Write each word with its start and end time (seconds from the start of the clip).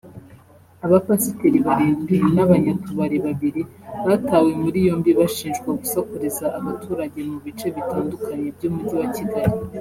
Abapasiteri 0.85 1.57
barindwi 1.67 2.15
n’abanyatubare 2.35 3.15
babiri 3.25 3.61
batawe 4.07 4.51
muri 4.63 4.77
yombi 4.87 5.11
bashinjwa 5.19 5.69
gusakuriza 5.79 6.45
abaturage 6.59 7.19
mu 7.29 7.37
bice 7.45 7.67
bitandukanye 7.75 8.47
by’Umujyi 8.55 8.95
wa 9.01 9.09
Kigali 9.17 9.55